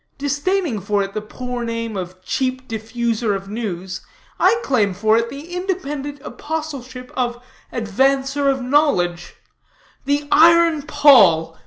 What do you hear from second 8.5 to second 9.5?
Knowledge: